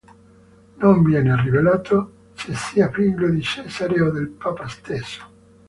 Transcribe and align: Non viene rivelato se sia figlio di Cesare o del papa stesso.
Non 0.79 1.03
viene 1.03 1.39
rivelato 1.39 2.31
se 2.33 2.55
sia 2.55 2.89
figlio 2.89 3.29
di 3.29 3.39
Cesare 3.43 4.01
o 4.01 4.09
del 4.09 4.29
papa 4.29 4.67
stesso. 4.67 5.23